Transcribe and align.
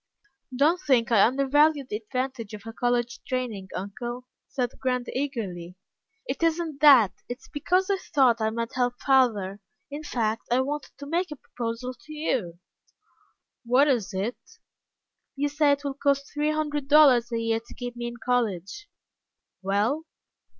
"Don't 0.55 0.81
think 0.81 1.11
I 1.11 1.21
undervalue 1.23 1.85
the 1.85 1.97
advantage 1.97 2.55
of 2.55 2.63
a 2.65 2.73
college 2.73 3.19
training, 3.23 3.67
uncle," 3.75 4.25
said 4.47 4.71
Grant, 4.79 5.07
eagerly. 5.13 5.75
"It 6.25 6.41
isn't 6.41 6.81
that. 6.81 7.11
It's 7.29 7.47
because 7.47 7.87
I 7.91 7.97
thought 7.97 8.41
I 8.41 8.49
might 8.49 8.73
help 8.73 8.99
father. 8.99 9.59
In 9.91 10.01
fact, 10.01 10.47
I 10.49 10.61
wanted 10.61 10.93
to 10.97 11.05
make 11.05 11.29
a 11.29 11.35
proposal 11.35 11.93
to 11.93 12.13
you." 12.13 12.57
"What 13.63 13.87
is 13.87 14.11
it?" 14.11 14.39
"You 15.35 15.47
say 15.49 15.73
it 15.73 15.83
will 15.83 15.93
cost 15.93 16.33
three 16.33 16.49
hundred 16.51 16.87
dollars 16.87 17.31
a 17.31 17.37
year 17.37 17.59
to 17.59 17.73
keep 17.75 17.95
me 17.95 18.07
in 18.07 18.15
college?" 18.25 18.89
"Well?" 19.61 20.05